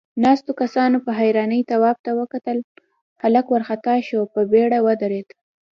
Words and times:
ناستو 0.23 0.51
کسانوپه 0.61 1.11
حيرانۍ 1.21 1.61
تواب 1.69 1.97
ته 2.05 2.11
وکتل، 2.21 2.57
هلک 3.21 3.45
وارخطا 3.49 3.95
شو، 4.07 4.19
په 4.33 4.39
بيړه 4.51 4.79
ودرېد. 4.85 5.27